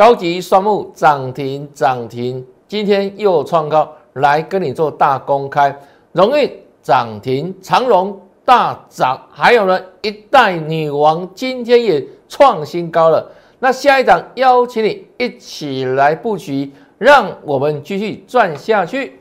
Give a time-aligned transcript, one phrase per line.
[0.00, 5.78] 高级双木涨停涨停，今天又创高，来跟你做大公开。
[6.12, 13.30] 荣运涨停，长荣大涨，还有呢，一代女王今天也创新高了。
[13.58, 19.19] 那下一档邀请你一起来布局，让我们继续赚下去。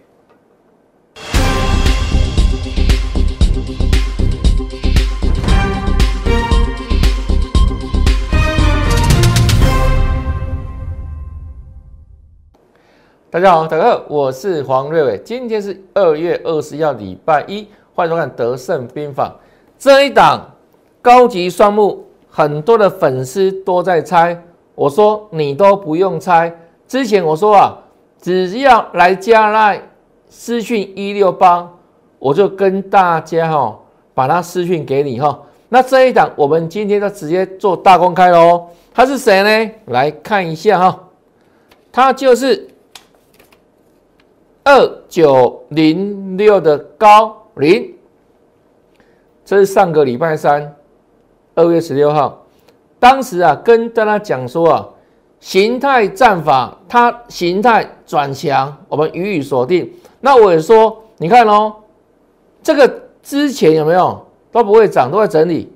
[13.31, 15.15] 大家好，大家好，我是黄瑞伟。
[15.23, 19.27] 今天是二月二十一号，礼拜一，欢迎收看《德胜兵法》
[19.77, 20.49] 这一档
[20.99, 24.35] 高级双目，很多的粉丝都在猜，
[24.73, 26.51] 我说你都不用猜。
[26.87, 27.77] 之前我说啊，
[28.19, 29.79] 只要来加赖
[30.27, 31.69] 私讯一六八，
[32.17, 33.77] 我就跟大家哈
[34.15, 35.39] 把它私讯给你哈。
[35.67, 38.65] 那这一档我们今天就直接做大公开喽。
[38.91, 39.71] 他是谁呢？
[39.85, 40.99] 来看一下哈，
[41.91, 42.67] 他就是。
[44.71, 47.91] 二九零六的高零，
[49.43, 50.75] 这是上个礼拜三，
[51.55, 52.45] 二月十六号，
[52.99, 54.87] 当时啊跟大家讲说啊，
[55.39, 59.91] 形态战法它形态转强，我们予以锁定。
[60.19, 61.73] 那我也说，你看哦，
[62.61, 65.73] 这个之前有没有都不会涨，都在整理，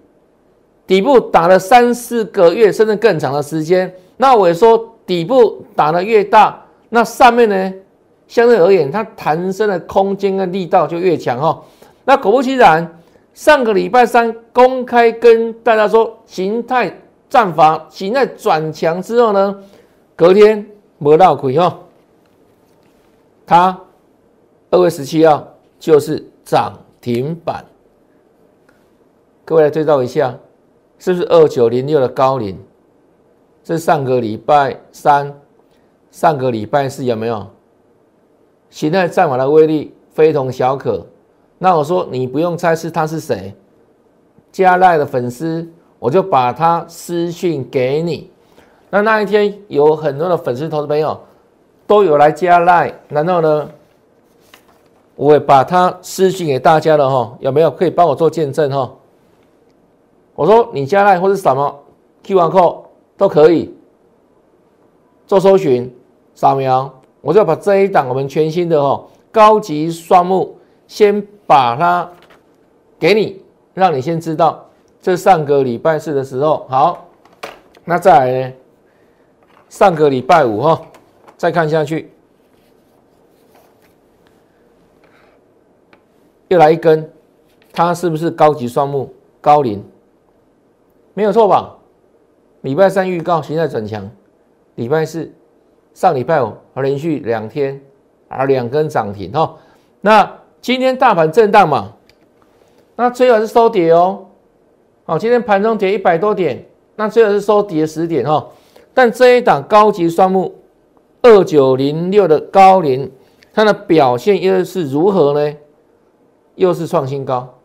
[0.86, 3.92] 底部打了三四个月甚至更长的时间。
[4.18, 7.74] 那我也说，底部打的越大，那上面呢？
[8.34, 11.64] 相对而言，它弹升的空间跟力道就越强哈。
[12.04, 13.00] 那果不其然，
[13.36, 19.64] 上个礼拜三公开跟大家说形态战法形态转强之后呢，
[20.16, 20.68] 隔天
[20.98, 21.78] 没到亏哈。
[23.46, 23.80] 它
[24.72, 25.48] 二月十七号
[25.80, 27.64] 就是涨停板，
[29.46, 30.36] 各位来对照一下，
[30.98, 32.58] 是不是二九零六的高领？
[33.64, 35.40] 这上个礼拜三、
[36.10, 37.48] 上个礼拜四有没有？
[38.74, 41.06] 形态战法的威力非同小可。
[41.60, 43.54] 那我说你不用猜是他是谁，
[44.52, 45.66] 加赖的粉丝，
[46.00, 48.32] 我就把他私讯给你。
[48.90, 51.20] 那那一天有很多的粉丝投资朋友
[51.86, 53.70] 都有来加赖，然后呢，
[55.16, 57.38] 我会把他私讯给大家了哈。
[57.42, 58.92] 有没有可以帮我做见证哈？
[60.34, 61.80] 我说你加赖或者什么
[62.24, 62.78] Q R code
[63.16, 63.72] 都可以
[65.28, 65.96] 做搜寻
[66.34, 66.92] 扫描。
[67.24, 69.02] 我就把这一档我们全新的哈
[69.32, 70.58] 高级双目
[70.88, 72.12] 先把它
[73.00, 73.42] 给你，
[73.74, 74.70] 让你先知道。
[75.02, 77.08] 这上个礼拜四的时候，好，
[77.86, 78.54] 那再来呢？
[79.70, 80.82] 上个礼拜五哈，
[81.38, 82.12] 再看下去，
[86.50, 87.10] 又来一根，
[87.72, 89.82] 它是不是高级双目高龄？
[91.14, 91.78] 没有错吧？
[92.62, 94.12] 礼拜三预告形态转强，
[94.76, 95.32] 礼拜四。
[95.94, 97.80] 上礼拜五连续两天
[98.28, 99.56] 啊两根涨停哈，
[100.02, 101.94] 那今天大盘震荡嘛，
[102.96, 104.26] 那最好是收跌哦，
[105.06, 106.66] 好，今天盘中跌一百多点，
[106.96, 108.48] 那最好是收跌十点哈，
[108.94, 110.56] 但这一档高级双目
[111.22, 113.12] 二九零六的高龄，
[113.54, 115.56] 它的表现又是如何呢？
[116.56, 117.56] 又是创新高，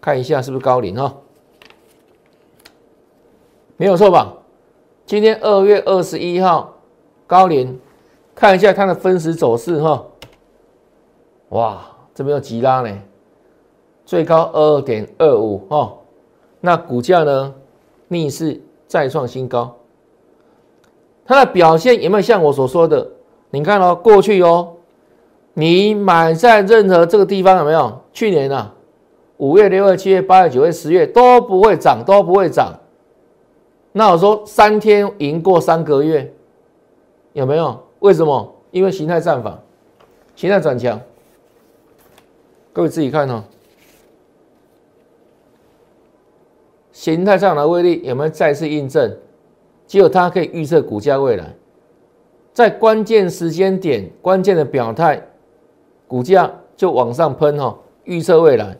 [0.00, 1.16] 看一下是不是高龄哈，
[3.76, 4.34] 没有错吧？
[5.08, 6.74] 今天二月二十一号，
[7.26, 7.78] 高联
[8.34, 10.04] 看一下它的分时走势哈，
[11.48, 11.80] 哇，
[12.14, 12.94] 这边有急拉呢，
[14.04, 15.94] 最高二点二五哈，
[16.60, 17.54] 那股价呢
[18.08, 19.76] 逆势再创新高，
[21.24, 23.08] 它的表现有没有像我所说的？
[23.48, 24.74] 你看哦，过去哦，
[25.54, 27.98] 你买在任何这个地方有没有？
[28.12, 28.74] 去年啊，
[29.38, 32.78] 五月、六月、七月、八月、九月、十月都不会涨，都不会涨。
[33.98, 36.32] 那我说三天赢过三个月，
[37.32, 37.76] 有没有？
[37.98, 38.54] 为什么？
[38.70, 39.58] 因为形态战法，
[40.36, 41.00] 形态转强。
[42.72, 43.42] 各位自己看哦，
[46.92, 49.16] 形态上的威力有没有再次印证？
[49.88, 51.52] 只有它可以预测股价未来，
[52.52, 55.20] 在关键时间点、关键的表态，
[56.06, 57.76] 股价就往上喷哈。
[58.04, 58.76] 预测未来，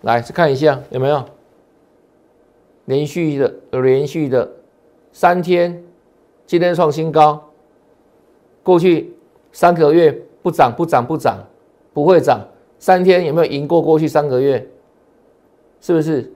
[0.00, 1.24] 来看一下有没有？
[2.86, 4.50] 连续的，连续的
[5.12, 5.82] 三天，
[6.46, 7.42] 今天创新高。
[8.62, 9.16] 过去
[9.52, 10.12] 三个月
[10.42, 11.38] 不涨，不涨，不涨，
[11.92, 12.40] 不会涨。
[12.78, 14.66] 三天有没有赢过过去三个月？
[15.80, 16.32] 是不是？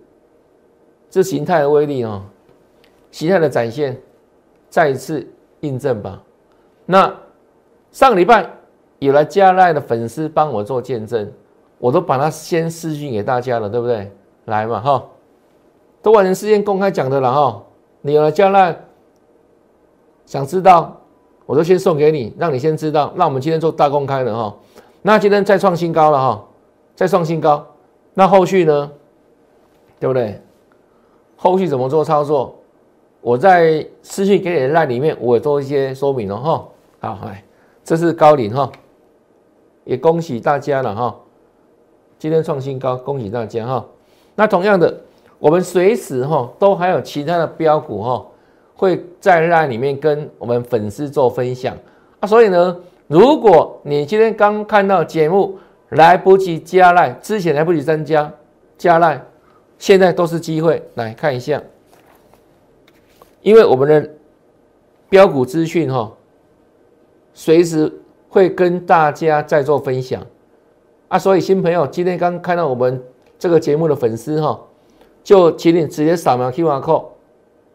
[1.10, 2.22] 这形态的威力哦，
[3.10, 3.96] 形态的展现，
[4.68, 5.26] 再一次
[5.60, 6.22] 印证吧。
[6.86, 7.14] 那
[7.92, 8.50] 上个礼拜
[8.98, 11.32] 有来加赖的粉丝帮我做见证，
[11.78, 14.10] 我都把它先私讯给大家了，对不对？
[14.46, 15.06] 来嘛，哈。
[16.04, 17.62] 都完成事先公开讲的了哈，
[18.02, 18.78] 你有了加赖
[20.26, 21.00] 想知道，
[21.46, 23.10] 我就先送给你，让你先知道。
[23.16, 24.54] 那我们今天做大公开了哈，
[25.00, 26.44] 那今天再创新高了哈，
[26.94, 27.66] 再创新高，
[28.12, 28.92] 那后续呢？
[29.98, 30.38] 对不对？
[31.36, 32.54] 后续怎么做操作？
[33.22, 36.68] 我在私信给你的赖里面，我也做一些说明了哈。
[37.00, 37.42] 好，来，
[37.82, 38.70] 这是高领哈，
[39.84, 41.16] 也恭喜大家了哈。
[42.18, 43.86] 今天创新高，恭喜大家哈。
[44.34, 45.00] 那同样的，
[45.44, 48.26] 我们随时哈都还有其他的标股哈，
[48.74, 51.76] 会在那里面跟我们粉丝做分享
[52.18, 52.26] 啊。
[52.26, 52.74] 所以呢，
[53.08, 55.58] 如果你今天刚看到节目，
[55.90, 58.32] 来不及加赖，之前来不及增加
[58.78, 59.22] 加赖。
[59.76, 61.62] 现在都是机会，来看一下，
[63.42, 64.10] 因为我们的
[65.10, 66.10] 标股资讯哈，
[67.34, 67.92] 随时
[68.30, 70.26] 会跟大家在做分享
[71.08, 73.02] 啊，所以新朋友今天刚看到我们
[73.38, 74.58] 这个节目的粉丝哈，
[75.24, 77.06] 就请你直接扫描 QR code，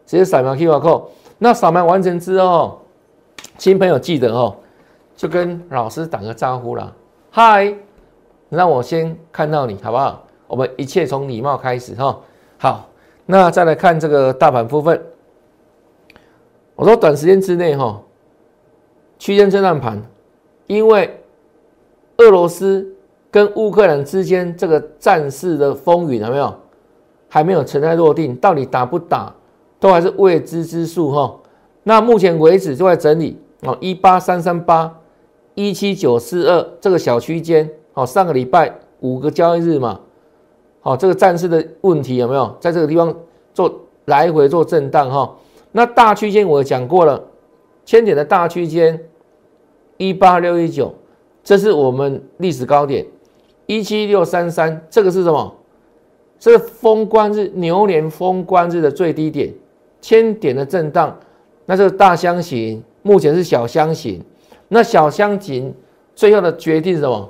[0.06, 1.04] 直接扫描 QR code，
[1.40, 2.80] 那扫描完成之后，
[3.58, 4.56] 新朋友记得哦，
[5.18, 6.94] 就跟老师打个招呼啦，
[7.32, 7.76] 嗨，
[8.50, 10.24] 让我先看到你好不好？
[10.48, 12.20] 我们一切从礼貌开始哈，
[12.58, 12.90] 好，
[13.26, 15.04] 那再来看这个大盘部分。
[16.76, 18.02] 我说短时间之内哈，
[19.18, 20.02] 区间震荡盘，
[20.68, 21.22] 因为
[22.18, 22.96] 俄罗斯
[23.30, 26.56] 跟乌克兰之间这个战事的风云有没有
[27.30, 29.34] 还没有尘埃落定，到底打不打
[29.80, 31.36] 都还是未知之数哈。
[31.84, 35.00] 那目前为止就在整理哦，一八三三八、
[35.56, 40.00] 一七九四二这个小区间哦，上个礼拜五个交易日嘛。
[40.82, 43.14] 好，这个战事的问题有没有在这个地方
[43.54, 43.74] 做
[44.06, 45.36] 来回做震荡哈？
[45.72, 47.22] 那大区间我讲过了，
[47.86, 49.00] 千点的大区间
[49.98, 50.94] 一八六一九，
[51.44, 53.06] 这是我们历史高点
[53.66, 55.56] 一七六三三，这个是什么？
[56.40, 59.54] 这是封关日牛年封关日的最低点，
[60.02, 61.16] 千点的震荡。
[61.66, 64.24] 那这个大箱型目前是小箱型，
[64.68, 65.74] 那小箱型
[66.16, 67.30] 最后的决定是什么？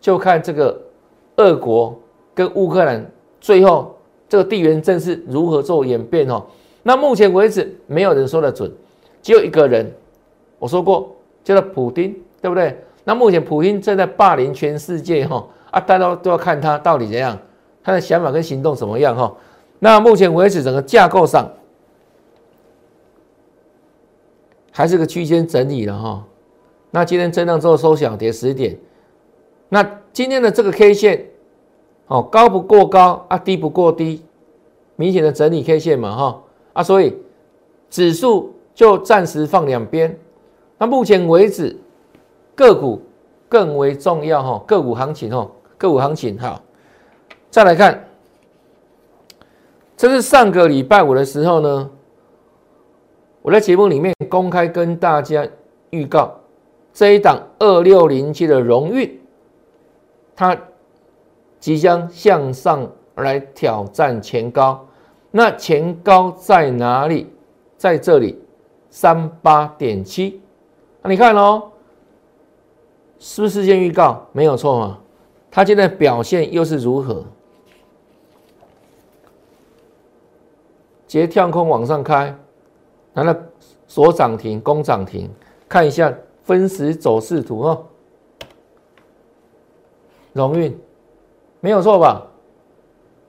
[0.00, 0.80] 就看这个
[1.36, 1.98] 俄国。
[2.34, 3.06] 跟乌克兰
[3.42, 3.94] 最后
[4.26, 6.42] 这个地缘政治如何做演变哦？
[6.82, 8.72] 那目前为止没有人说的准，
[9.20, 9.92] 只有一个人，
[10.58, 11.14] 我说过
[11.44, 12.74] 叫做普京，对不对？
[13.04, 17.38] 那目前普京正在霸凌全世界哈啊，大家都要看他到底怎样，
[17.82, 19.34] 他的想法跟行动怎么样哈？
[19.78, 21.50] 那目前为止整个架构上
[24.70, 26.24] 还是个区间整理了哈。
[26.90, 28.78] 那今天震荡之后收小跌十点，
[29.68, 29.82] 那
[30.12, 31.26] 今天的这个 K 线。
[32.08, 34.22] 哦，高不过高啊，低不过低，
[34.96, 36.42] 明显的整理 K 线嘛，哈
[36.74, 37.16] 啊，所以
[37.88, 40.18] 指数就暂时放两边。
[40.76, 41.74] 那目前为止，
[42.54, 43.00] 个股
[43.48, 46.60] 更为重要哈，个股行情哈，个股行情好。
[47.52, 48.08] 再来看，
[49.94, 51.90] 这是上个礼拜五的时候呢，
[53.42, 55.46] 我在节目里面公开跟大家
[55.90, 56.34] 预告，
[56.94, 59.20] 这一档二六零七的荣誉，
[60.34, 60.58] 它。
[61.60, 64.84] 即将向上来挑战前高，
[65.30, 67.32] 那前高在哪里？
[67.76, 68.42] 在这里，
[68.90, 70.40] 三八点七。
[71.02, 71.70] 那你看哦，
[73.20, 74.26] 是不是事先预告？
[74.32, 74.98] 没有错嘛。
[75.52, 77.24] 它现在表现又是如何？
[81.12, 82.34] 截跳空往上开，
[83.12, 83.36] 完了
[83.86, 85.28] 锁涨停，攻涨停。
[85.68, 86.10] 看一下
[86.42, 87.84] 分时走势图哦，
[90.32, 90.74] 荣运。
[91.60, 92.26] 没有错吧？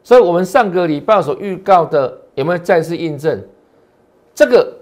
[0.02, 3.46] 所以，我们上个礼拜所预告的有没有再次印证？
[4.34, 4.78] 这个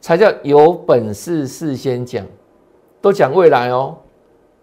[0.00, 2.26] 才叫有本事事先讲，
[3.00, 3.96] 都讲未来哦。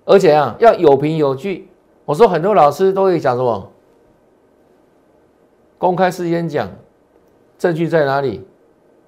[0.03, 1.69] 而且啊，要有凭有据。
[2.03, 3.71] 我说很多老师都会讲什么？
[5.77, 6.69] 公开事先讲，
[7.57, 8.45] 证据在哪里？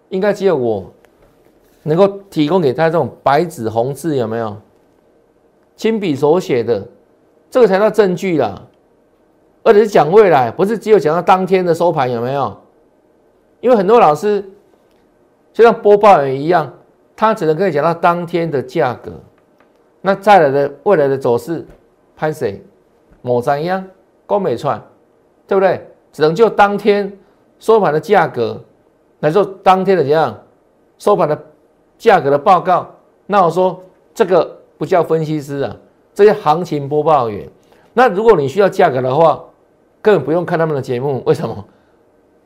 [0.09, 0.91] 应该只有我
[1.83, 4.57] 能够提供给他这种白纸红字，有没有？
[5.75, 6.85] 亲笔所写的，
[7.49, 8.61] 这个才叫证据啦。
[9.63, 12.57] 而且是讲未来，不是只有讲到当天的收盘有没有？
[13.61, 14.43] 因为很多老师
[15.53, 16.73] 就像播报员一样，
[17.15, 19.11] 他只能跟你讲到当天的价格，
[20.01, 21.65] 那再来的未来的走势，
[22.15, 22.63] 拍谁？
[23.21, 23.85] 某山一样，
[24.25, 24.81] 高美串，
[25.45, 25.85] 对不对？
[26.11, 27.11] 只能就当天
[27.59, 28.59] 收盘的价格
[29.19, 30.35] 来做当天的怎样
[30.97, 31.37] 收盘的
[31.97, 32.89] 价格的报告。
[33.25, 35.75] 那我说这个不叫分析师啊，
[36.13, 37.47] 这些行情播报员。
[37.93, 39.43] 那如果你需要价格的话，
[40.01, 41.65] 根本不用看他们的节目，为什么？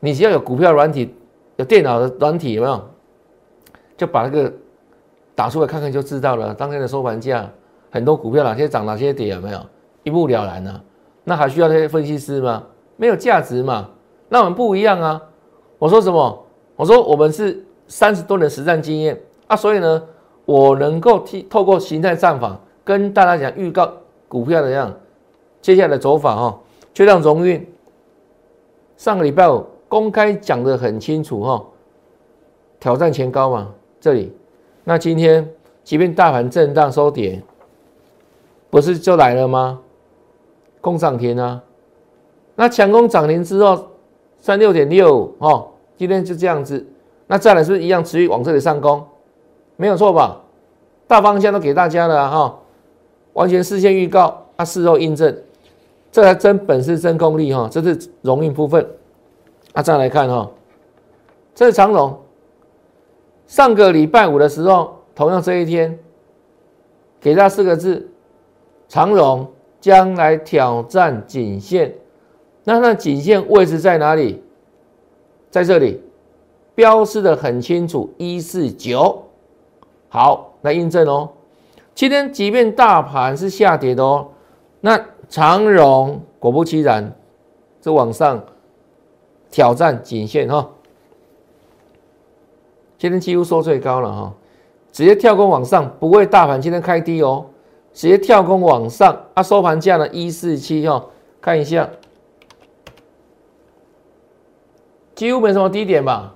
[0.00, 1.14] 你只要有股票软体，
[1.56, 2.84] 有电脑的软体，有没有？
[3.96, 4.52] 就把那个
[5.34, 6.52] 打出来看看就知道了。
[6.52, 7.48] 当天的收盘价，
[7.90, 9.60] 很多股票哪些涨哪些跌，有没有？
[10.02, 10.80] 一目了然呢？
[11.22, 12.64] 那还需要那些分析师吗？
[12.96, 13.88] 没有价值嘛？
[14.28, 15.22] 那我们不一样啊！
[15.78, 16.44] 我说什么？
[16.76, 20.02] 我说我们是三十多年实战经验啊，所以呢，
[20.44, 23.92] 我能够替透过形态战法跟大家讲预告
[24.28, 24.92] 股票的样
[25.62, 26.58] 接下来的走法哈，
[26.92, 27.64] 就让荣运
[28.96, 31.64] 上个礼拜五公开讲的很清楚哈，
[32.80, 34.32] 挑战前高嘛，这里，
[34.82, 35.48] 那今天
[35.84, 37.40] 即便大盘震荡收跌，
[38.70, 39.80] 不是就来了吗？
[40.80, 41.62] 攻涨停啊，
[42.56, 43.90] 那强攻涨停之后
[44.44, 46.86] 三六点六哦，今天就这样子，
[47.26, 49.02] 那再来是不是一样持续往这里上攻？
[49.76, 50.38] 没有错吧？
[51.06, 52.58] 大方向都给大家了哈，
[53.32, 55.34] 完全事先预告，啊，事后印证，
[56.12, 58.86] 这还真本事真功力哈，这是荣运部分。
[59.72, 60.50] 啊，再来看哈，
[61.54, 62.14] 这是长荣，
[63.46, 65.98] 上个礼拜五的时候，同样这一天，
[67.18, 68.10] 给他四个字：
[68.88, 71.94] 长荣将来挑战颈线。
[72.64, 74.42] 那那颈线位置在哪里？
[75.50, 76.02] 在这里，
[76.74, 79.22] 标示的很清楚，一四九。
[80.08, 81.30] 好，来印证哦。
[81.94, 84.28] 今天即便大盘是下跌的哦，
[84.80, 87.14] 那长荣果不其然，
[87.80, 88.42] 这往上
[89.50, 90.70] 挑战颈线哈。
[92.98, 94.34] 今天几乎收最高了哈，
[94.90, 97.46] 直接跳空往上，不会大盘今天开低哦，
[97.92, 101.04] 直接跳空往上，啊，收盘价呢一四七哈，
[101.40, 101.88] 看一下，
[105.14, 106.34] 几乎没什么低点吧，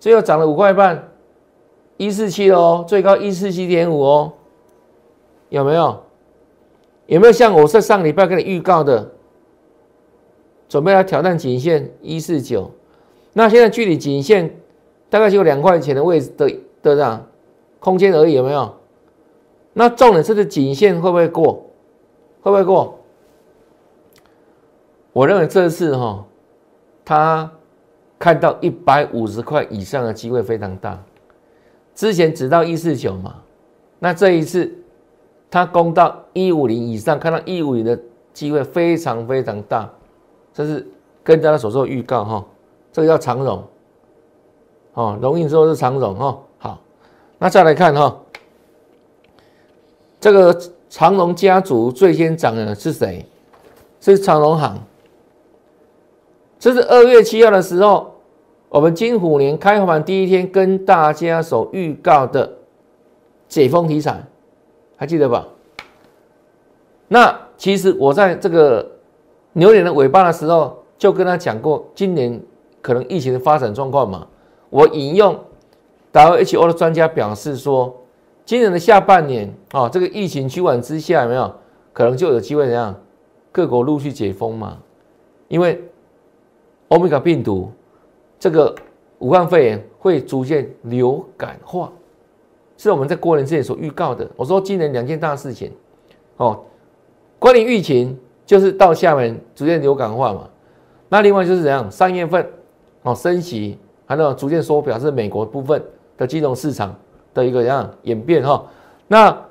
[0.00, 1.10] 最后涨了五块半。
[1.96, 4.32] 一四七哦，最高一四七点五哦，
[5.48, 6.02] 有没有？
[7.06, 9.12] 有没有像我在上礼拜跟你预告的，
[10.68, 12.68] 准备来挑战颈线一四九？
[13.32, 14.56] 那现在距离颈线
[15.08, 16.48] 大概只有两块钱的位置的
[16.82, 17.24] 的这样
[17.78, 18.74] 空间而已，有没有？
[19.72, 21.52] 那重点是这颈线会不会过？
[22.42, 22.98] 会不会过？
[25.12, 26.24] 我认为这次哈，
[27.04, 27.50] 他
[28.18, 31.02] 看到一百五十块以上的机会非常大。
[31.94, 33.36] 之前只到一四九嘛，
[33.98, 34.72] 那这一次
[35.50, 37.98] 他攻到一五零以上，看到一五零的
[38.32, 39.88] 机会非常非常大，
[40.52, 40.86] 这是
[41.22, 42.44] 跟大家所说的预告哈。
[42.92, 43.64] 这个叫长荣，
[44.94, 46.38] 哦，荣运之后是长荣哈。
[46.58, 46.80] 好，
[47.38, 48.16] 那再来看哈，
[50.18, 50.58] 这个
[50.88, 53.24] 长荣家族最先涨的是谁？
[54.00, 54.78] 是长荣行，
[56.64, 58.14] 这是二月七号的时候。
[58.70, 62.54] 我们金虎年开盘第一天跟大家所预告的
[63.46, 64.24] 解封题材，
[64.96, 65.46] 还记得吧？
[67.06, 68.90] 那其实我在这个
[69.52, 72.40] 牛年的尾巴的时候就跟他讲过，今年
[72.82, 74.26] 可能疫情的发展状况嘛。
[74.70, 75.38] 我引用
[76.12, 77.94] WHO 的专家表示说，
[78.44, 81.54] 今年的下半年啊，这个疫情趋缓之下，有没有
[81.92, 82.92] 可能就有机会怎样？
[83.52, 84.78] 各国陆续解封嘛？
[85.46, 85.80] 因为
[86.94, 87.70] 欧米伽病毒。
[88.38, 88.74] 这个
[89.18, 91.90] 武汉肺炎会逐渐流感化，
[92.76, 94.28] 是我们在过年之前所预告的。
[94.36, 95.72] 我说今年两件大事情，
[96.36, 96.62] 哦，
[97.38, 100.48] 关于疫情就是到厦门逐渐流感化嘛。
[101.08, 102.46] 那另外就是怎样，三月份
[103.02, 105.82] 哦升息，还有逐渐缩表是美国部分
[106.18, 106.94] 的金融市场
[107.32, 108.66] 的一个怎样演变哈。
[109.08, 109.46] 那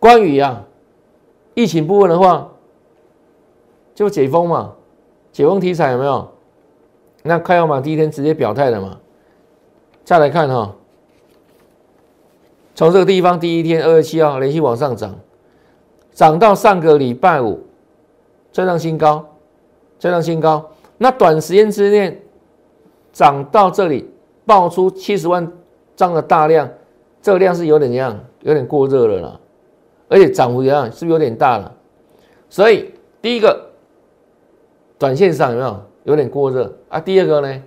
[0.00, 0.64] 关于啊
[1.54, 2.50] 疫情部分的话，
[3.94, 4.74] 就解封嘛，
[5.34, 6.28] 解封题材有没有？
[7.24, 8.98] 那开号码第一天直接表态了嘛？
[10.04, 10.76] 再来看哈，
[12.76, 15.18] 从这个地方第一天二月七号连续往上涨，
[16.12, 17.66] 涨到上个礼拜五
[18.52, 19.26] 再创新高，
[19.98, 20.70] 再创新高。
[20.98, 22.22] 那短时间之内
[23.12, 24.08] 涨到这里，
[24.46, 25.50] 爆出七十万
[25.96, 26.70] 张的大量，
[27.20, 28.16] 这个量是有点怎样？
[28.42, 29.40] 有点过热了啦，
[30.08, 30.84] 而且涨幅怎样？
[30.92, 31.74] 是不是有点大了？
[32.48, 33.63] 所以第一个，
[35.04, 35.82] 短线上有没有？
[36.04, 36.74] 有点过热。
[36.88, 37.62] 啊，第二个呢，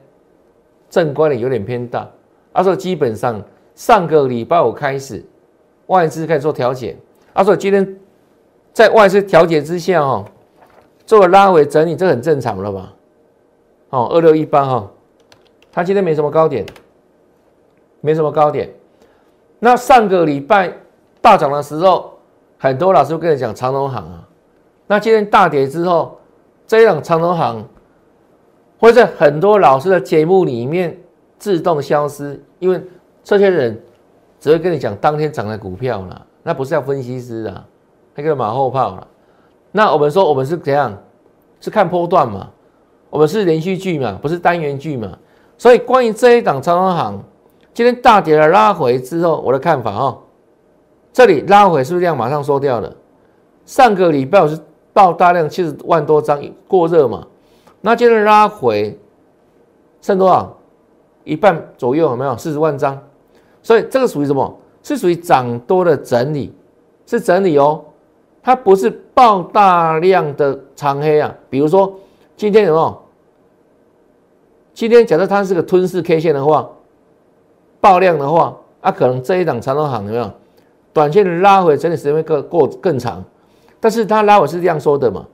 [0.89, 2.09] 正观点有点偏大，
[2.51, 3.39] 啊，说基本上
[3.75, 5.23] 上个礼拜五开始，
[5.85, 6.97] 外资开始做调节，
[7.33, 7.95] 啊，说今天
[8.73, 10.25] 在外资调节之下哦，
[11.05, 12.91] 做了拉回整理，这很正常了吧？
[13.91, 14.91] 哦，二六一八哈，
[15.71, 16.65] 它今天没什么高点，
[18.01, 18.67] 没什么高点，
[19.59, 20.73] 那上个礼拜
[21.21, 22.17] 大涨的时候，
[22.57, 24.27] 很多老师跟你讲长隆行啊，
[24.87, 26.16] 那今天大跌之后，
[26.67, 27.65] 这一档长隆行。
[28.79, 30.95] 会在很多老师的节目里面
[31.39, 32.79] 自动消失，因为
[33.23, 33.81] 这些人
[34.39, 37.65] 只会跟你讲当天涨的股票了，那不是要分析师啊，
[38.13, 39.07] 那个马后炮了。
[39.71, 40.95] 那我们说我们是怎样？
[41.59, 42.51] 是看波段嘛？
[43.09, 44.19] 我们是连续剧嘛？
[44.21, 45.17] 不是单元剧嘛？
[45.57, 47.23] 所以关于这一档长荣行
[47.73, 50.17] 今天大跌了拉回之后，我的看法哈，
[51.11, 52.95] 这里拉回是不是量马上缩掉了？
[53.65, 54.59] 上个礼拜我是
[54.97, 57.27] 爆大量七十万多张过热嘛？
[57.81, 58.97] 那今天拉回
[60.01, 60.57] 剩多少？
[61.23, 62.99] 一半左右有没有四十万张？
[63.61, 64.57] 所以这个属于什么？
[64.81, 66.51] 是属于涨多的整理，
[67.05, 67.85] 是整理哦，
[68.41, 71.31] 它不是爆大量的长黑啊。
[71.47, 71.93] 比如说
[72.35, 73.01] 今天有没有？
[74.73, 76.67] 今天假设它是个吞噬 K 线的话，
[77.79, 80.31] 爆量的话，啊，可能这一档长头行有没有？
[80.91, 83.23] 短线拉回整理时间会更过更长，
[83.79, 85.25] 但是它拉回是这样说的嘛？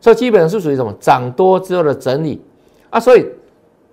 [0.00, 0.92] 所以基本上是属于什么？
[1.00, 2.42] 涨多之后的整理
[2.90, 3.26] 啊，所以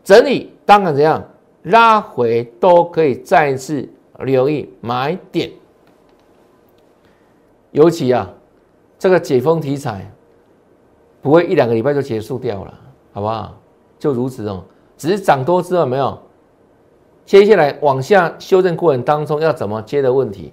[0.03, 1.23] 整理当然怎样
[1.63, 3.87] 拉回都可以再次
[4.19, 5.51] 留意买点，
[7.71, 8.27] 尤其啊，
[8.97, 10.11] 这个解封题材
[11.21, 12.73] 不会一两个礼拜就结束掉了，
[13.13, 13.55] 好不好？
[13.99, 14.63] 就如此哦，
[14.97, 16.17] 只是涨多之后没有，
[17.25, 20.51] 接下来往下修正过程当中要怎么接的问题。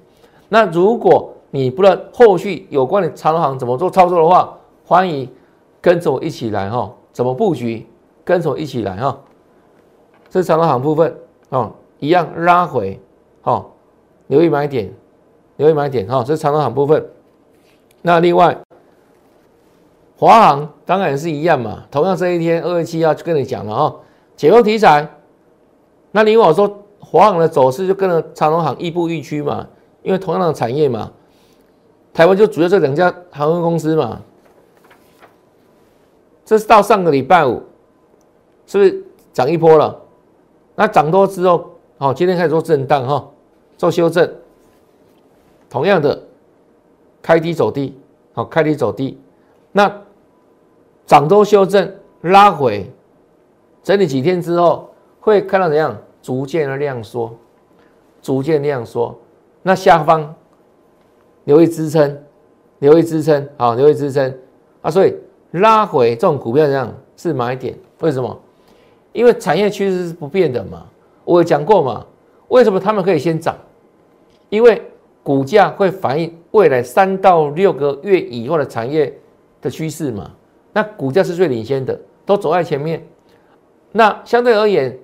[0.49, 5.27] 那如果你不知道后续有关的长行怎么做操作的话，欢迎
[5.81, 7.87] 跟着我一起来哈，怎么布局？
[8.25, 9.19] 跟着我一起来哈。
[10.29, 11.17] 这是长行部分
[11.49, 13.01] 哦，一样拉回
[13.43, 13.65] 哦，
[14.27, 14.93] 留意买点，
[15.57, 16.23] 留意买点哈。
[16.23, 17.03] 这是长行部分。
[18.03, 18.57] 那另外，
[20.19, 23.97] 华航当然也是一样嘛，同样这一天二月七号就跟你讲了哈，
[24.37, 25.09] 解构题材。
[26.11, 29.67] 那另外我说华航的走势就跟着长荣航亦步亦趋嘛。
[30.03, 31.11] 因为同样的产业嘛，
[32.17, 34.23] 台湾就主要这两家航空公司嘛，
[36.47, 37.63] 这是到上个礼拜五，
[38.67, 39.05] 是不是
[39.35, 40.01] 涨一波了？
[40.75, 43.29] 那涨多之后，好，今天开始做震荡哈，
[43.77, 44.35] 做修正。
[45.69, 46.19] 同样的，
[47.21, 47.95] 开低走低，
[48.33, 49.21] 好，开低走低，
[49.73, 50.01] 那
[51.05, 52.91] 涨多修正拉回，
[53.83, 54.89] 整理几天之后，
[55.21, 55.95] 会看到怎样？
[56.23, 57.37] 逐渐的量缩，
[58.23, 59.15] 逐渐量缩。
[59.61, 60.35] 那下方
[61.47, 62.23] 留意支撑，
[62.79, 64.33] 留意支撑，好，留意支撑
[64.83, 64.91] 啊！
[64.91, 65.15] 所以
[65.53, 68.39] 拉回这种股票这样是买点，为什么？
[69.13, 70.87] 因为产业趋势是不变的嘛。
[71.25, 72.05] 我有讲过嘛，
[72.49, 73.57] 为什么他们可以先涨？
[74.49, 74.83] 因为
[75.23, 79.17] 股价会反映未来三到六个月以后的产业
[79.63, 80.31] 的趋势嘛。
[80.73, 83.05] 那股价是最领先的，都走在前面。
[83.93, 84.99] 那相对而言，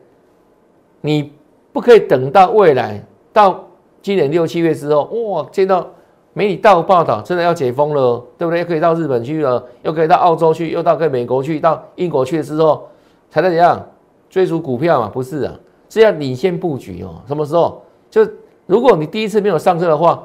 [1.00, 1.32] 你
[1.72, 3.68] 不可以等到未来到。
[4.02, 5.88] 今年六七月之后，哇，见到
[6.34, 8.60] 媒体到报道，真的要解封了，对不对？
[8.60, 12.88] 又可以到日本去了，又可以到澳洲去，又到跟美国去，到英国去了之后，
[13.30, 13.84] 才能怎样
[14.30, 15.08] 追逐股票嘛？
[15.08, 15.54] 不是啊，
[15.88, 17.22] 是要领先布局哦。
[17.26, 17.82] 什么时候？
[18.10, 18.26] 就
[18.66, 20.22] 如果你第一次没有上车的话，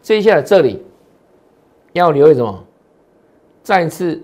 [0.00, 0.84] 接下来这里
[1.92, 2.64] 要留意什么？
[3.62, 4.22] 再次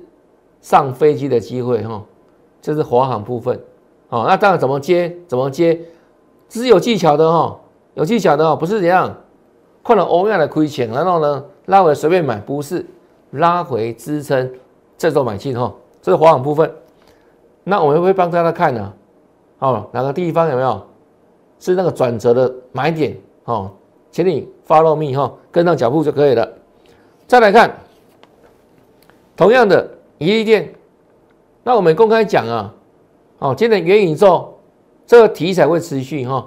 [0.60, 2.02] 上飞机的机会哈，
[2.62, 3.60] 这是华航部分。
[4.08, 5.16] 哦，那当然怎么接？
[5.26, 5.80] 怎么接？
[6.48, 7.58] 这是有技巧的哈。
[7.94, 9.14] 有技巧的哦，不是这样，
[9.84, 12.84] 看了欧亚的亏钱，然后呢拉回随便买，不是
[13.32, 14.50] 拉回支撑
[14.96, 16.74] 这种买进哈，这是华航部分。
[17.62, 18.92] 那我们会帮大家看呢，
[19.58, 20.82] 哦，哪个地方有没有
[21.58, 23.70] 是那个转折的买点哦，
[24.10, 26.48] 请你 follow me 哈，跟上脚步就可以了。
[27.26, 27.74] 再来看，
[29.36, 30.74] 同样的一利电，
[31.62, 32.74] 那我们公开讲啊，
[33.38, 34.58] 哦，今年元宇宙
[35.06, 36.46] 这个题材会持续哈。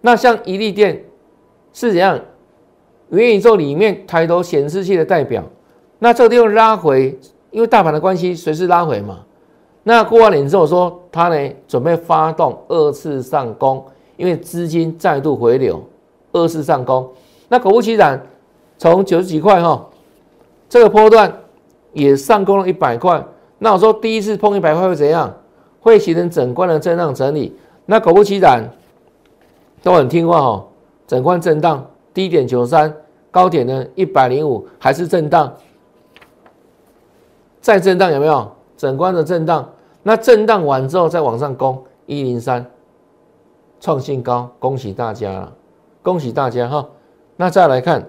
[0.00, 1.04] 那像一利电
[1.72, 2.18] 是怎样？
[3.18, 5.42] 元宇宙里面抬头显示器的代表，
[5.98, 7.18] 那这个地方拉回，
[7.50, 9.20] 因为大盘的关系，随时拉回嘛。
[9.82, 13.84] 那过完年之后说，它呢准备发动二次上攻，
[14.16, 15.82] 因为资金再度回流，
[16.32, 17.08] 二次上攻。
[17.48, 18.20] 那果不其然，
[18.78, 19.88] 从九十几块哈，
[20.68, 21.32] 这个波段
[21.92, 23.22] 也上攻了一百块。
[23.58, 25.34] 那我说第一次碰一百块会怎样？
[25.80, 27.56] 会形成整关的震荡整理。
[27.86, 28.64] 那果不其然。
[29.82, 30.64] 都很听话哦，
[31.08, 32.94] 整块震荡，低点九三，
[33.32, 35.52] 高点呢一百零五，还是震荡，
[37.60, 38.52] 再震荡有没有？
[38.76, 39.68] 整关的震荡，
[40.02, 42.64] 那震荡完之后再往上攻一零三，
[43.80, 45.52] 创新高，恭喜大家了，
[46.02, 46.88] 恭喜大家哈。
[47.36, 48.08] 那再来看，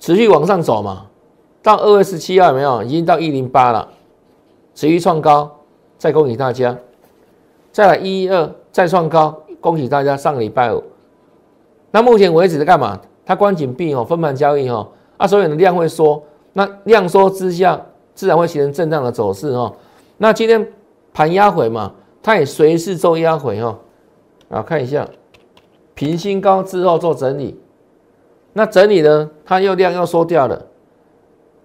[0.00, 1.06] 持续往上走嘛，
[1.62, 2.82] 到二月十七号有没有？
[2.82, 3.88] 已经到一零八了，
[4.74, 5.58] 持续创高，
[5.98, 6.76] 再恭喜大家。
[7.70, 10.16] 再来一一二再创高，恭喜大家！
[10.16, 10.82] 上个礼拜五，
[11.90, 13.00] 那目前为止在干嘛？
[13.24, 16.22] 它关紧闭哦，分盘交易哦，啊，所以的量会缩，
[16.54, 17.80] 那量缩之下，
[18.14, 19.74] 自然会形成震荡的走势哦。
[20.16, 20.72] 那今天
[21.12, 23.78] 盘压回嘛，它也随时做压回哦。
[24.48, 25.06] 啊，看一下
[25.94, 27.60] 平新高之后做整理，
[28.54, 30.64] 那整理呢，它又量又缩掉了。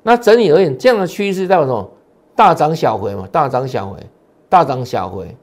[0.01, 1.89] 那整理而言，这样的趋势代表什么？
[2.35, 3.97] 大涨小回嘛，大涨小回，
[4.49, 5.33] 大涨小回。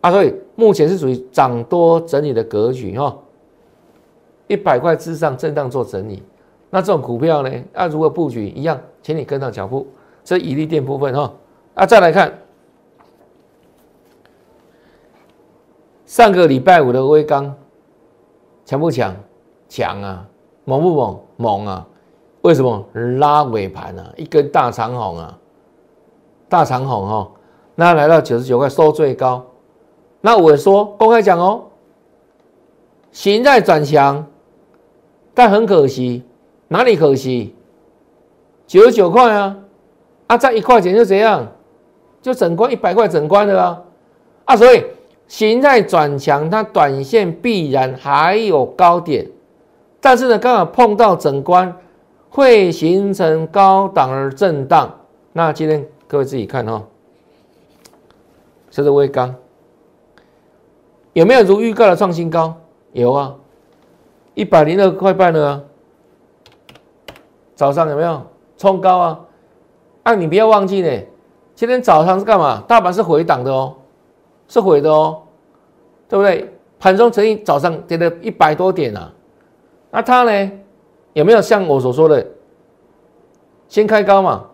[0.00, 3.14] 啊，所以目前是属于涨多整理的格局哈，
[4.48, 6.22] 一百块之上震荡做整理，
[6.70, 9.86] 那这种股票呢，啊，如何布局一样，请你跟上脚步。
[10.24, 11.32] 这以利电部分哈，
[11.74, 12.36] 啊，再来看
[16.04, 17.54] 上个礼拜五的微钢
[18.64, 19.14] 强不强？
[19.68, 20.26] 强啊！
[20.64, 21.20] 猛不猛？
[21.36, 21.86] 猛啊！
[22.42, 22.84] 为什么
[23.18, 24.12] 拉尾盘啊？
[24.16, 25.38] 一根大长红啊！
[26.48, 27.30] 大长红哈，
[27.74, 29.44] 那来到九十九块收最高。
[30.20, 31.64] 那我说公开讲哦，
[33.12, 34.26] 形态转强，
[35.38, 36.24] 但很可惜，
[36.66, 37.54] 哪里可惜？
[38.66, 39.56] 九十九块啊！
[40.26, 41.46] 啊，再一块钱就怎样？
[42.20, 43.80] 就整关一百块整关的啊！
[44.46, 44.84] 啊，所以。
[45.28, 49.28] 形态转强，它短线必然还有高点，
[50.00, 51.76] 但是呢，刚好碰到整关，
[52.30, 54.92] 会形成高档而震荡。
[55.34, 56.82] 那今天各位自己看哈，
[58.70, 59.34] 这是微钢，
[61.12, 62.56] 有没有如预告的创新高？
[62.92, 63.36] 有啊，
[64.38, 65.64] 一百零二块半了。
[67.56, 68.22] 早上有没有
[68.56, 69.20] 冲高啊？
[70.04, 70.88] 啊，你不要忘记呢，
[71.56, 72.62] 今天早上是干嘛？
[72.68, 73.74] 大盘是回档的哦。
[74.46, 75.22] 是回的哦，
[76.08, 76.54] 对不对？
[76.78, 79.12] 盘中曾经早上跌了一百多点啊，
[79.90, 80.52] 那它呢
[81.14, 82.24] 有没有像我所说的
[83.66, 84.44] 先开高嘛？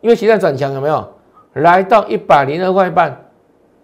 [0.00, 1.06] 因为现在转强有没有
[1.52, 3.28] 来到一百零二块半？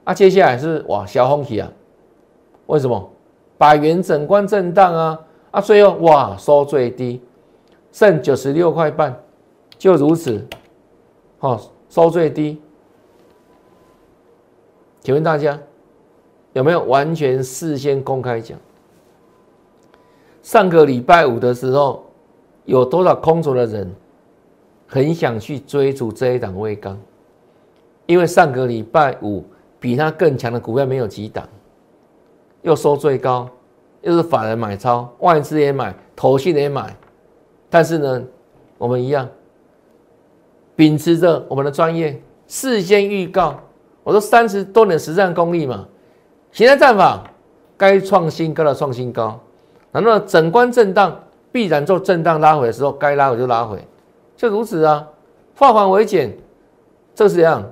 [0.04, 1.70] 啊，接下来是哇小红旗啊？
[2.64, 3.10] 为什么？
[3.58, 5.20] 百元整关震荡啊？
[5.54, 7.22] 啊，最后哇收最低，
[7.92, 9.16] 剩九十六块半，
[9.78, 10.44] 就如此，
[11.38, 12.60] 哦，收最低。
[15.00, 15.56] 请问大家
[16.54, 18.58] 有没有完全事先公开讲？
[20.42, 22.04] 上个礼拜五的时候，
[22.64, 23.94] 有多少空手的人
[24.88, 26.98] 很想去追逐这一档微钢？
[28.06, 29.44] 因为上个礼拜五
[29.78, 31.48] 比它更强的股票没有几档，
[32.62, 33.48] 又收最高，
[34.04, 36.94] 又是法人买超，外资也买，投信也买，
[37.68, 38.22] 但是呢，
[38.78, 39.28] 我们一样
[40.76, 43.58] 秉持着我们的专业，事先预告。
[44.02, 45.88] 我说三十多年实战功力嘛，
[46.52, 47.24] 现在战法
[47.76, 49.40] 该创新高的创新高，
[49.92, 51.18] 难道整关震荡
[51.50, 53.82] 必然做震荡拉回的时候，该拉回就拉回，
[54.36, 55.08] 就如此啊，
[55.56, 56.36] 化繁为简，
[57.14, 57.64] 这是怎样？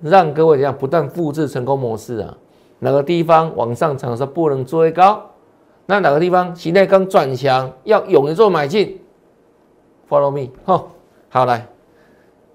[0.00, 2.36] 让各位怎样不断复制成功模式啊？
[2.78, 5.30] 哪个地方往上涨的时候不能追高？
[5.86, 9.00] 那哪个地方形态刚转强要勇于做买进
[10.08, 10.90] ？Follow me，好，
[11.28, 11.66] 好来。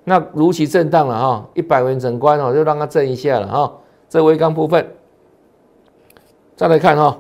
[0.04, 3.78] 那如期震荡了哈，一百元整关哦，就让它震一下了哈。
[4.10, 4.96] 这微钢部分，
[6.56, 7.18] 再来看哈，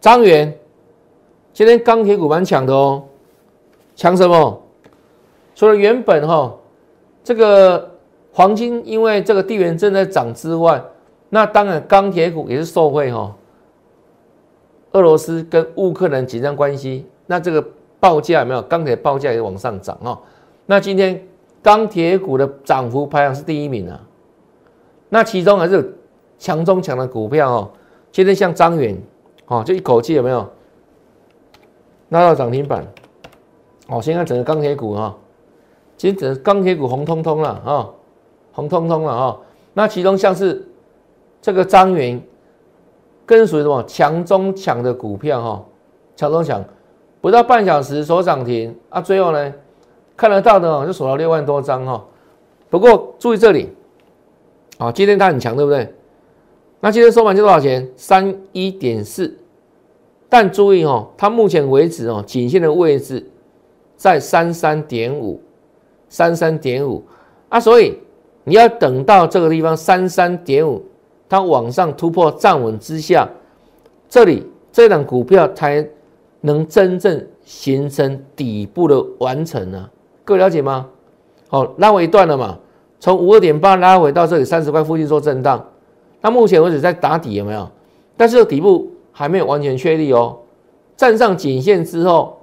[0.00, 0.58] 张元
[1.52, 3.04] 今天钢铁股蛮强的哦，
[3.94, 4.62] 强什么？
[5.54, 6.54] 除了原本哈
[7.22, 7.91] 这个
[8.32, 10.82] 黄金因为这个地缘正在涨之外，
[11.28, 13.34] 那当然钢铁股也是受惠哈。
[14.92, 17.06] 俄罗斯跟乌克兰紧张关系。
[17.26, 17.64] 那这个
[18.00, 18.60] 报价有没有？
[18.62, 20.18] 钢铁报价也往上涨哦。
[20.66, 21.26] 那今天
[21.62, 24.00] 钢铁股的涨幅排行是第一名啊。
[25.08, 25.84] 那其中还是有
[26.38, 27.70] 强中强的股票哦。
[28.10, 28.98] 今天像张元
[29.46, 30.46] 哦，就一口气有没有
[32.10, 32.86] 拉到涨停板？
[33.88, 35.14] 哦，现在整个钢铁股哈，
[35.96, 37.88] 今天整个钢铁股红彤彤了啊，
[38.52, 39.36] 红彤彤了啊。
[39.74, 40.68] 那其中像是
[41.40, 42.22] 这个张元，
[43.26, 45.64] 跟属于什么强中强的股票哈，
[46.14, 46.64] 强中强。
[47.20, 49.00] 不到半小时锁涨停啊！
[49.00, 49.54] 最后呢，
[50.16, 52.04] 看得到的就锁了六万多张哈。
[52.68, 53.68] 不过注意这里，
[54.76, 55.94] 啊，今天它很强，对不对？
[56.80, 57.88] 那今天收盘就多少钱？
[57.96, 59.38] 三一点四。
[60.28, 63.24] 但注意哦，它目前为止哦，颈线的位置
[63.96, 65.40] 在三三点五，
[66.08, 67.04] 三三点五
[67.50, 67.60] 啊。
[67.60, 68.00] 所以
[68.44, 70.82] 你要等到这个地方三三点五，
[71.28, 73.28] 它往上突破站稳之下，
[74.08, 75.86] 这里这档股票才。
[76.44, 79.88] 能真正形成底部的完成呢？
[80.24, 80.88] 各位了解吗？
[81.46, 82.58] 好，拉回一段了嘛？
[82.98, 85.64] 从五二点八拉回到这里三十块附近做震荡，
[86.20, 87.70] 那目前为止在打底有没有？
[88.16, 90.36] 但是底部还没有完全确立哦。
[90.96, 92.36] 站上颈线之后，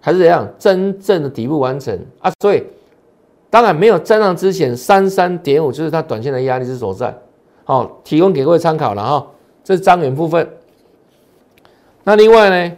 [0.00, 0.46] 还是怎样？
[0.58, 2.30] 真正的底部完成啊？
[2.42, 2.62] 所以
[3.50, 7.14] 当然没有站上之前，三三点五就是它短线的压力之所在。
[7.64, 9.26] 好，提供给各位参考了哈。
[9.62, 10.48] 这是张远部分。
[12.04, 12.76] 那另外呢？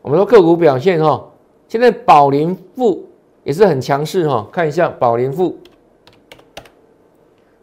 [0.00, 1.22] 我们说个股表现哈，
[1.66, 3.04] 现在宝林富
[3.44, 5.58] 也是很强势哈，看一下宝林富，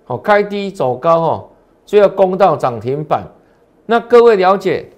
[0.03, 1.45] 好开低走高哈，
[1.85, 3.23] 最后攻到涨停板。
[3.87, 4.91] 那各位了解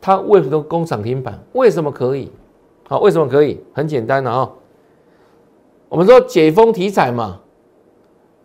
[0.00, 1.42] 它为什么攻涨停板？
[1.52, 2.30] 为什么可以？
[2.86, 3.60] 好，为什么可以？
[3.72, 4.50] 很简单的啊，
[5.88, 7.40] 我们说解封题材嘛，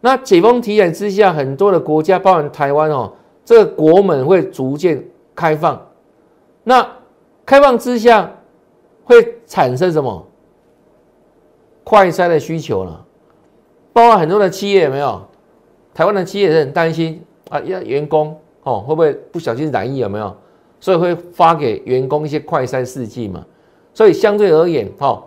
[0.01, 5.03] 那解封题材之下，很多的国家，包含台湾哦，这个国门会逐渐
[5.35, 5.85] 开放，
[6.63, 6.87] 那。
[7.45, 8.31] 开放之下
[9.03, 10.23] 会产生什么？
[11.83, 13.03] 快筛的需求了，
[13.91, 15.19] 包括很多的企业有没有？
[15.95, 20.37] 台湾的企业也很担心啊，要员工哦会不会不小心染疫有没有？
[20.79, 23.43] 所以会发给员工一些快筛试剂嘛。
[23.95, 25.19] 所以相对而言，哈，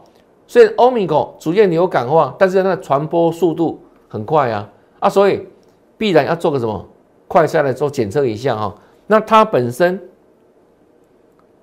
[0.52, 4.68] 虽然欧米伽逐渐流感化，但是它的传播速度很快啊
[5.00, 5.48] 啊，所以
[5.96, 6.86] 必然要做个什么
[7.26, 8.74] 快筛来做检测一下哈。
[9.06, 9.98] 那它本身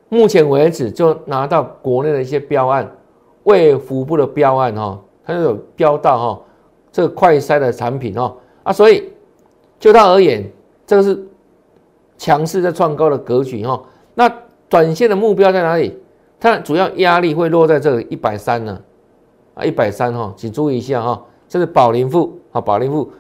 [0.09, 2.91] 目前为止就拿到国内的一些标案，
[3.43, 6.41] 卫福部的标案哈，它就有标到哈
[6.91, 9.13] 这个快筛的产品哈啊，所以
[9.77, 10.51] 就它而言，
[10.87, 11.27] 这个是
[12.17, 13.83] 强势在创高的格局哈。
[14.15, 14.27] 那
[14.67, 15.95] 短线的目标在哪里？
[16.39, 18.79] 它主要压力会落在这里一百三呢，
[19.55, 23.11] 啊一百三哈，请注意一下哈，这是宝林富啊，宝林富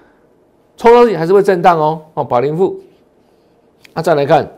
[0.77, 2.79] 冲上去还是会震荡哦，哦宝林富，
[3.93, 4.49] 啊再来看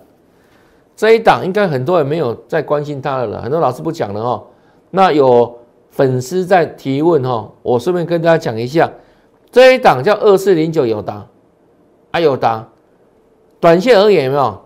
[0.95, 4.43] 这一档，应该很多人没有在关心它了，很多老师不讲了哈，
[4.91, 5.57] 那有
[5.89, 8.91] 粉丝在提问哈，我顺便跟大家讲一下，
[9.51, 11.25] 这一档叫二四零九友达，
[12.11, 12.67] 啊友达，
[13.59, 14.61] 短线而言有没有？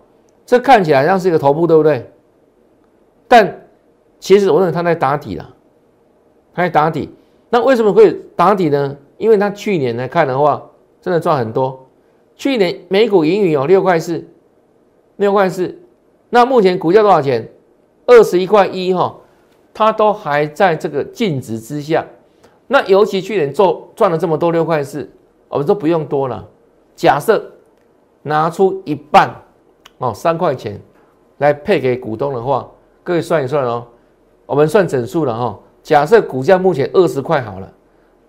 [0.45, 2.11] 这看起来像是一个头部，对不对？
[3.27, 3.61] 但
[4.25, 5.53] 其实我认为它在打底了，
[6.51, 7.11] 它在打底。
[7.51, 8.97] 那为什么会打底呢？
[9.19, 10.67] 因为它去年来看的话，
[10.99, 11.85] 真的赚很多。
[12.35, 14.27] 去年每股盈余有六块四，
[15.17, 15.77] 六块四。
[16.31, 17.47] 那目前股价多少钱？
[18.07, 19.15] 二十一块一哈，
[19.75, 22.03] 它都还在这个净值之下。
[22.65, 25.07] 那尤其去年做赚了这么多六块四，
[25.49, 26.43] 我们都不用多了。
[26.95, 27.51] 假设
[28.23, 29.29] 拿出一半
[29.99, 30.81] 哦，三块钱
[31.37, 32.67] 来配给股东的话，
[33.03, 33.85] 各位算一算哦。
[34.45, 37.71] 我们算整数了哈，假设股价目前二十块好了，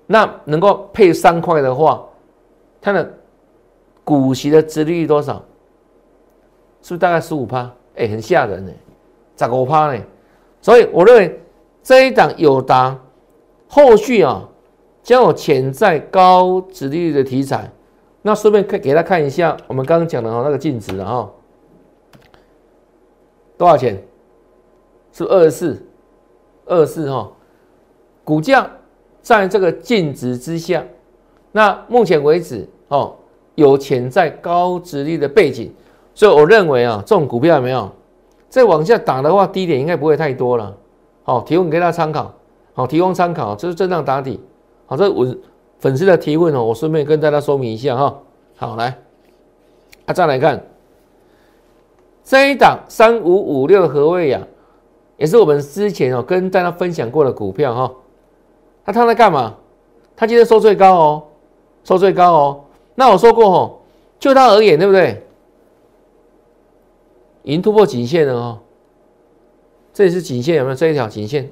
[0.07, 2.05] 那能够配三块的话，
[2.81, 3.13] 它的
[4.05, 5.35] 股息的殖利率多少？
[6.83, 7.71] 是不是大概十五趴？
[7.97, 8.73] 哎，很吓人呢，
[9.37, 10.03] 十五趴呢。
[10.61, 11.41] 所以我认为
[11.83, 12.99] 这一档友达
[13.69, 14.49] 后续啊，
[15.03, 17.71] 将有潜在高殖利率的题材。
[18.23, 21.31] 那顺便可以给他看一下我们刚刚讲的哈那个净值了哈，
[23.57, 24.03] 多少钱？
[25.13, 25.83] 是二十四。
[26.67, 27.31] 二四哈，
[28.25, 28.71] 股价
[29.23, 30.85] 在这个净值之下，
[31.53, 33.15] 那目前为止哦，
[33.55, 35.73] 有潜在高值率的背景，
[36.15, 37.91] 所以我认为啊，这种股票有没有
[38.49, 40.77] 再往下打的话，低点应该不会太多了。
[41.23, 42.35] 好，提供给大家参考，
[42.75, 44.41] 好，提供参考，这是震荡打底。
[44.87, 45.27] 好，这我
[45.79, 48.23] 粉丝的提问哦，我顺便跟大家说明一下哈。
[48.57, 48.99] 好，来，
[50.07, 50.65] 啊，再来看
[52.25, 54.41] 这一档三五五六的何位呀？
[55.17, 57.95] 也是我们之前哦跟大家分享过的股票哈，
[58.85, 59.57] 那它在干嘛？
[60.15, 61.23] 它今天收最高哦，
[61.85, 62.65] 收最高哦。
[62.95, 63.79] 那我说过哦，
[64.19, 65.23] 就它而言，对不对？
[67.43, 68.59] 已经突破颈线了哦。
[69.93, 70.75] 这里是颈线有没有？
[70.75, 71.51] 这一条颈线，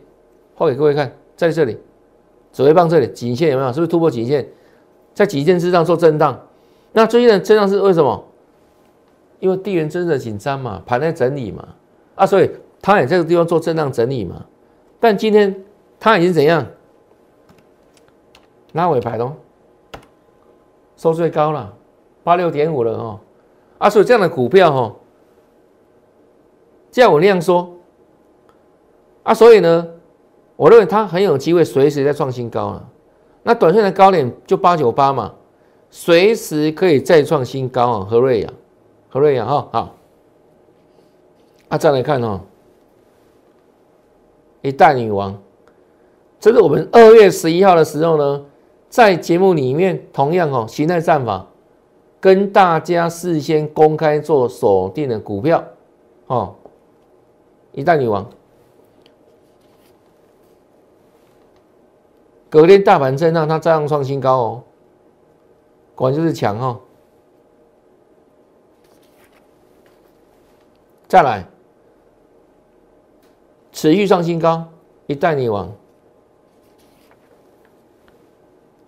[0.55, 1.79] 画给各位看，在这里，
[2.53, 3.72] 指挥棒这里颈线有没有？
[3.72, 4.46] 是不是突破颈线？
[5.14, 6.38] 在颈线之上做震荡。
[6.92, 8.24] 那最近的震荡是为什么？
[9.40, 11.68] 因为地缘真的紧张嘛，盘在整理嘛，
[12.14, 12.50] 啊，所以。
[12.85, 14.44] 它也这个地方做震荡整理嘛，
[15.01, 15.64] 但今天
[15.99, 16.66] 它已经怎样？
[18.73, 19.33] 拉尾盘喽，
[20.94, 21.73] 收最高了，
[22.23, 23.20] 八六点五了哦，
[23.79, 24.97] 啊，所以这样的股票哦，
[26.90, 27.75] 叫我那样说，
[29.23, 29.88] 啊，所以呢，
[30.55, 32.87] 我认为它很有机会随时在创新高了，
[33.44, 35.33] 那短线的高点就八九八嘛，
[35.88, 38.53] 随时可以再创新高啊，何瑞阳，
[39.09, 39.94] 何瑞阳哈，好，
[41.70, 42.42] 啊，再来看哦。
[44.64, 45.38] 一代女王，
[46.40, 48.46] 这是我们二月十一号的时候呢，
[48.88, 51.46] 在节目里面同样哦，形态战法
[52.18, 55.62] 跟大家事先公开做锁定的股票
[56.29, 56.55] 哦，
[57.72, 58.27] 一代女王，
[62.48, 64.62] 隔天大盘震荡，它照样创新高哦，
[65.94, 66.81] 果然就是强哦，
[71.07, 71.44] 再来。
[73.75, 74.65] 持续创新高，
[75.09, 75.71] 一代女王。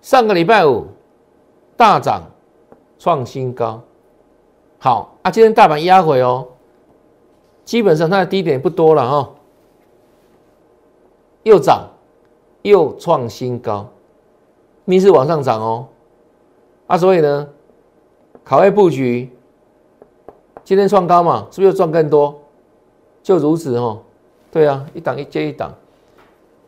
[0.00, 0.86] 上个礼拜五
[1.76, 2.22] 大涨
[2.96, 3.82] 创新高，
[4.78, 6.46] 好啊，今天大盘压回哦，
[7.64, 9.30] 基本上它的低点不多了哈，
[11.42, 11.90] 又涨
[12.62, 13.88] 又创新高，
[14.84, 15.88] 逆势往上涨哦，
[16.86, 17.48] 啊，所以呢，
[18.44, 19.36] 卡位布局，
[20.62, 22.40] 今天创高嘛，是不是又赚更多？
[23.24, 24.04] 就如此哦。
[24.50, 25.74] 对啊，一档一接一档，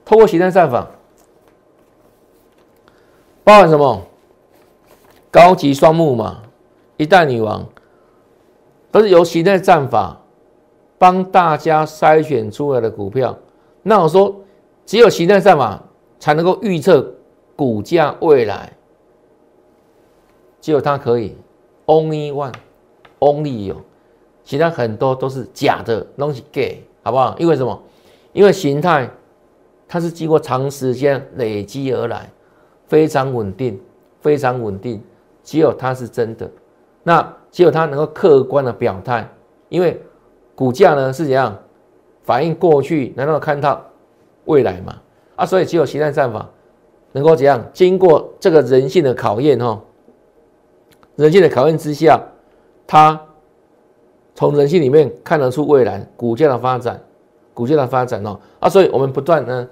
[0.05, 0.87] 透过形态战法，
[3.45, 4.03] 包含什么？
[5.31, 6.43] 高级双木嘛，
[6.97, 7.67] 一代女王，
[8.91, 10.19] 都是由形态战法
[10.97, 13.37] 帮大家筛选出来的股票。
[13.83, 14.35] 那我说，
[14.87, 15.83] 只有形态战法
[16.19, 17.15] 才能够预测
[17.55, 18.73] 股价未来。
[20.63, 21.37] 只有它可以
[21.87, 23.77] ，only one，only 有，
[24.43, 27.35] 其他很多都是假的东西给，好不好？
[27.39, 27.83] 因为什么？
[28.35, 29.09] 因为形态
[29.89, 32.31] 它是经过长时间累积而来，
[32.87, 33.81] 非常稳定，
[34.21, 35.03] 非常稳定，
[35.43, 36.51] 只有它是真的，
[37.03, 39.27] 那只有它能够客观的表态，
[39.71, 39.99] 因为
[40.55, 41.57] 股价呢是怎样
[42.25, 43.83] 反映过去，难道看到
[44.45, 44.95] 未来嘛？
[45.35, 46.47] 啊，所以只有形态战法。
[47.13, 49.81] 能够怎样经过这个人性的考验哈？
[51.17, 52.21] 人性的考验之下，
[52.87, 53.19] 它
[54.39, 57.03] 从人性里面看得出未来股价的发展，
[57.53, 59.69] 股价的发展哦啊，所以我们不断呢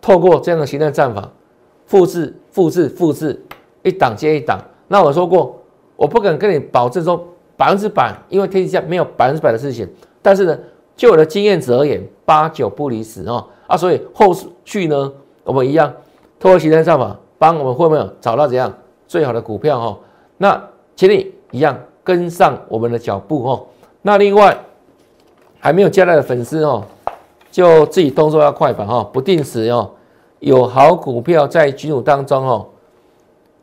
[0.00, 1.30] 透过这样的形态战法，
[1.84, 3.38] 复制、复制、复制，
[3.82, 4.58] 一档接一档。
[4.88, 5.60] 那我说过，
[5.96, 9.86] 我不敢跟你保证说百分之百，因为天底下没有百分之百的事情。
[10.22, 10.58] 但是呢，
[10.96, 15.12] 就我的经验值而言，八九不离十哦啊，所以后续呢，
[15.44, 15.92] 我们一样。
[16.40, 18.72] 通过形态战法帮我们会不会找到怎样
[19.06, 19.98] 最好的股票哈？
[20.38, 23.62] 那请你一样跟上我们的脚步哈。
[24.06, 24.54] 那另外
[25.58, 26.84] 还没有加来的粉丝哦，
[27.50, 29.02] 就自己动作要快吧哈。
[29.02, 29.92] 不定时哦，
[30.40, 32.66] 有好股票在群组当中哦。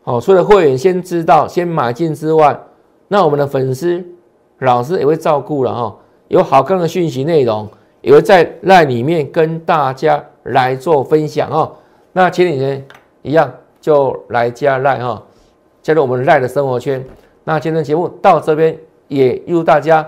[0.02, 2.60] 好，除了会员先知道先买进之外，
[3.08, 4.04] 那我们的粉丝
[4.58, 5.96] 老师也会照顾了哈。
[6.28, 7.70] 有好看的讯息内容
[8.02, 11.72] 也会在赖里面跟大家来做分享哦。
[12.14, 12.84] 那前几天
[13.22, 15.22] 一样就来加赖哈，
[15.84, 17.06] 加入我们赖的生活圈。
[17.44, 18.76] 那今天节目到这边，
[19.08, 20.08] 也祝大家